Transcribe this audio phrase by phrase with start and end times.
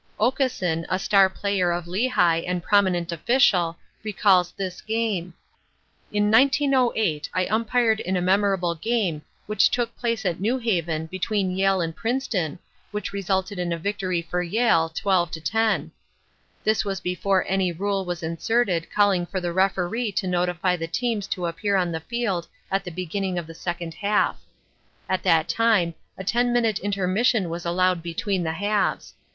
[0.19, 5.35] Okeson, a star player of Lehigh and prominent official, recalls this game:
[6.11, 11.55] "In 1908 I umpired in a memorable game which took place at New Haven between
[11.55, 12.57] Yale and Princeton,
[12.89, 15.91] which resulted in a victory for Yale, 12 10.
[16.63, 21.27] This was before any rule was inserted calling for the Referee to notify the teams
[21.27, 24.41] to appear on the field at the beginning of the second half.
[25.07, 29.13] At that time a ten minute intermission was allowed between the halves.